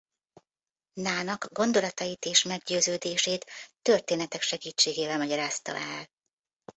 Nának 0.93 1.47
gondolatait 1.51 2.25
és 2.25 2.43
meggyőződését 2.43 3.45
történetek 3.81 4.41
segítségével 4.41 5.17
magyarázta 5.17 5.75
el. 5.75 6.07